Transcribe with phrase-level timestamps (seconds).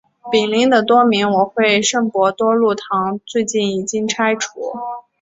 [0.31, 4.49] 毗邻的多明我会圣伯多禄堂最近已经拆除。